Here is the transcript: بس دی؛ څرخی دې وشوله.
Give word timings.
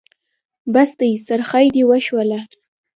بس 0.73 0.89
دی؛ 0.99 1.11
څرخی 1.27 1.65
دې 1.75 1.83
وشوله. 1.89 2.39